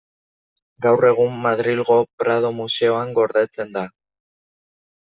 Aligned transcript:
Gaur 0.85 1.07
egun, 1.09 1.35
Madrilgo 1.43 1.99
Prado 2.25 2.53
museoan 2.63 3.17
gordetzen 3.21 3.79
da. 3.79 3.87